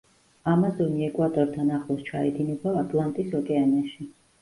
[0.51, 4.13] ამაზონი ეკვატორთან ახლოს ჩაედინება ატლანტის ოკეანეში.